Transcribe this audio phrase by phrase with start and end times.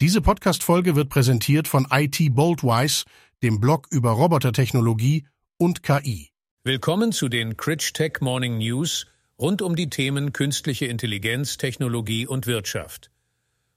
[0.00, 3.04] Diese Podcast-Folge wird präsentiert von IT Boldwise,
[3.42, 6.30] dem Blog über Robotertechnologie und KI.
[6.62, 9.06] Willkommen zu den Critch Tech Morning News
[9.40, 13.10] rund um die Themen künstliche Intelligenz, Technologie und Wirtschaft.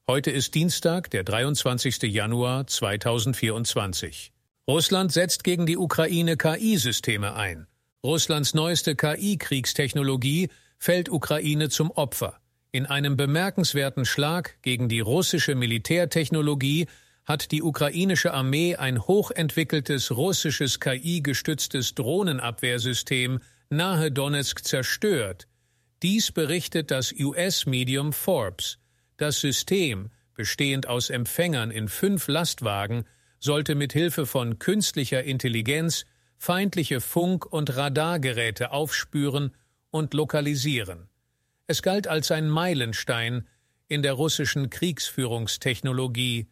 [0.07, 2.03] Heute ist Dienstag, der 23.
[2.03, 4.31] Januar 2024.
[4.67, 7.65] Russland setzt gegen die Ukraine KI-Systeme ein.
[8.03, 12.40] Russlands neueste KI-Kriegstechnologie fällt Ukraine zum Opfer.
[12.73, 16.87] In einem bemerkenswerten Schlag gegen die russische Militärtechnologie
[17.25, 23.39] hat die ukrainische Armee ein hochentwickeltes russisches KI-gestütztes Drohnenabwehrsystem
[23.69, 25.49] nahe Donetsk zerstört.
[26.01, 28.79] Dies berichtet das US-Medium Forbes.
[29.17, 33.03] Das System, bestehend aus Empfängern in fünf Lastwagen,
[33.39, 36.05] sollte mit Hilfe von künstlicher Intelligenz
[36.37, 39.53] feindliche Funk- und Radargeräte aufspüren
[39.89, 41.10] und lokalisieren.
[41.71, 43.47] Es galt als ein Meilenstein
[43.87, 46.49] in der russischen Kriegsführungstechnologie,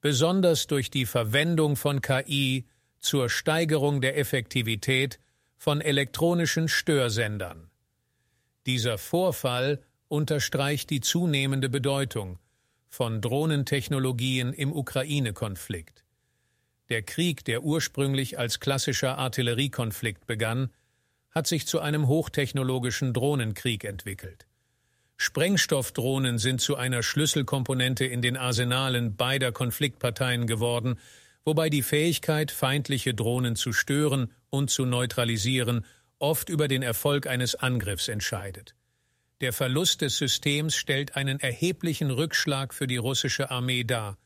[0.00, 2.66] besonders durch die Verwendung von KI
[2.98, 5.20] zur Steigerung der Effektivität
[5.58, 7.70] von elektronischen Störsendern.
[8.66, 12.40] Dieser Vorfall unterstreicht die zunehmende Bedeutung
[12.88, 16.02] von Drohnentechnologien im Ukraine-Konflikt.
[16.88, 20.70] Der Krieg, der ursprünglich als klassischer Artilleriekonflikt begann,
[21.30, 24.47] hat sich zu einem hochtechnologischen Drohnenkrieg entwickelt.
[25.20, 30.98] Sprengstoffdrohnen sind zu einer Schlüsselkomponente in den Arsenalen beider Konfliktparteien geworden,
[31.44, 35.84] wobei die Fähigkeit, feindliche Drohnen zu stören und zu neutralisieren,
[36.20, 38.76] oft über den Erfolg eines Angriffs entscheidet.
[39.40, 44.18] Der Verlust des Systems stellt einen erheblichen Rückschlag für die russische Armee dar,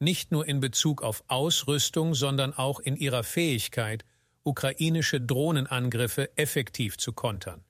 [0.00, 4.04] nicht nur in Bezug auf Ausrüstung, sondern auch in ihrer Fähigkeit,
[4.44, 7.64] ukrainische Drohnenangriffe effektiv zu kontern.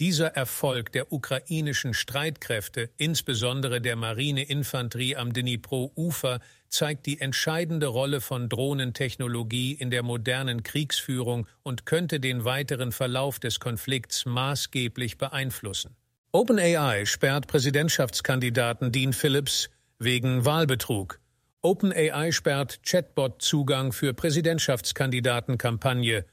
[0.00, 8.48] Dieser Erfolg der ukrainischen Streitkräfte, insbesondere der Marineinfanterie am Dnipro-Ufer, zeigt die entscheidende Rolle von
[8.48, 15.94] Drohnentechnologie in der modernen Kriegsführung und könnte den weiteren Verlauf des Konflikts maßgeblich beeinflussen.
[16.32, 19.70] OpenAI sperrt Präsidentschaftskandidaten Dean Phillips
[20.00, 21.20] wegen Wahlbetrug.
[21.62, 26.24] OpenAI sperrt Chatbot-Zugang für Präsidentschaftskandidatenkampagne.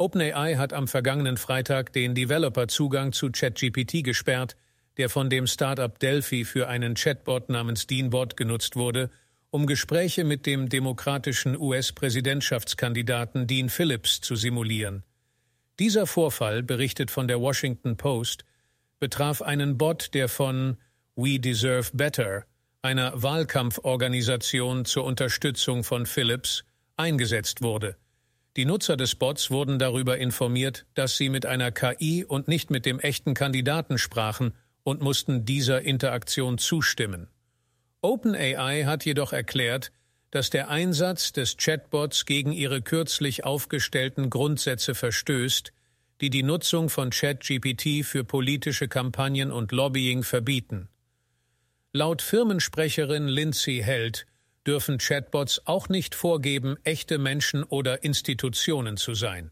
[0.00, 4.56] OpenAI hat am vergangenen Freitag den Developer-Zugang zu ChatGPT gesperrt,
[4.96, 9.10] der von dem Startup Delphi für einen Chatbot namens Deanbot genutzt wurde,
[9.50, 15.02] um Gespräche mit dem demokratischen US-Präsidentschaftskandidaten Dean Phillips zu simulieren.
[15.80, 18.44] Dieser Vorfall, berichtet von der Washington Post,
[19.00, 20.76] betraf einen Bot, der von
[21.16, 22.44] We Deserve Better,
[22.82, 26.62] einer Wahlkampforganisation zur Unterstützung von Phillips,
[26.96, 27.96] eingesetzt wurde–
[28.58, 32.86] die Nutzer des Bots wurden darüber informiert, dass sie mit einer KI und nicht mit
[32.86, 34.52] dem echten Kandidaten sprachen
[34.82, 37.28] und mussten dieser Interaktion zustimmen.
[38.02, 39.92] OpenAI hat jedoch erklärt,
[40.32, 45.72] dass der Einsatz des Chatbots gegen ihre kürzlich aufgestellten Grundsätze verstößt,
[46.20, 50.88] die die Nutzung von ChatGPT für politische Kampagnen und Lobbying verbieten.
[51.92, 54.26] Laut Firmensprecherin Lindsay Held
[54.68, 59.50] dürfen Chatbots auch nicht vorgeben, echte Menschen oder Institutionen zu sein.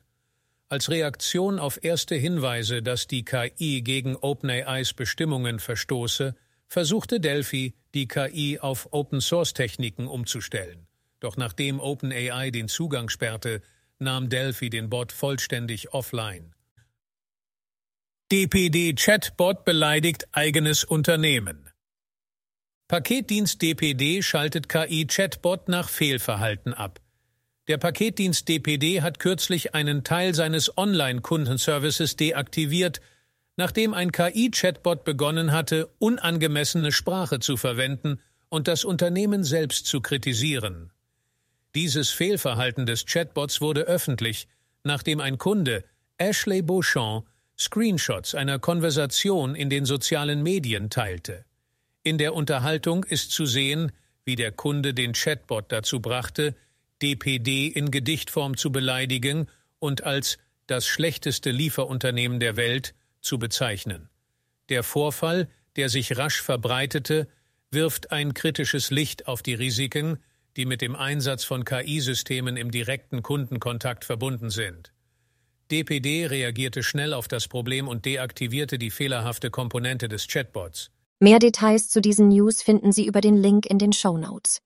[0.69, 6.35] Als Reaktion auf erste Hinweise, dass die KI gegen OpenAIs Bestimmungen verstoße,
[6.69, 10.87] versuchte Delphi, die KI auf Open-Source-Techniken umzustellen.
[11.21, 13.63] Doch nachdem OpenAI den Zugang sperrte,
[13.99, 16.55] nahm Delphi den Bot vollständig offline.
[18.31, 21.71] DPD-Chatbot beleidigt eigenes Unternehmen.
[22.89, 27.01] Paketdienst DPD schaltet KI-Chatbot nach Fehlverhalten ab.
[27.67, 33.01] Der Paketdienst DPD hat kürzlich einen Teil seines Online-Kundenservices deaktiviert,
[33.57, 38.21] nachdem ein KI-Chatbot begonnen hatte, unangemessene Sprache zu verwenden
[38.51, 40.93] und das Unternehmen selbst zu kritisieren.
[41.75, 44.47] Dieses Fehlverhalten des Chatbots wurde öffentlich,
[44.85, 45.83] nachdem ein Kunde,
[46.19, 47.27] Ashley Beauchamp,
[47.59, 51.45] Screenshots einer Konversation in den sozialen Medien teilte.
[52.07, 53.91] In der Unterhaltung ist zu sehen,
[54.25, 56.55] wie der Kunde den Chatbot dazu brachte,
[57.03, 59.49] DPD in Gedichtform zu beleidigen
[59.81, 60.39] und als
[60.69, 64.09] das schlechteste Lieferunternehmen der Welt zu bezeichnen.
[64.69, 67.27] Der Vorfall, der sich rasch verbreitete,
[67.73, 70.19] wirft ein kritisches Licht auf die Risiken,
[70.57, 74.93] die mit dem Einsatz von KI-Systemen im direkten Kundenkontakt verbunden sind.
[75.73, 80.93] DPD reagierte schnell auf das Problem und deaktivierte die fehlerhafte Komponente des Chatbots.
[81.19, 84.61] Mehr Details zu diesen News finden Sie über den Link in den Show Notes.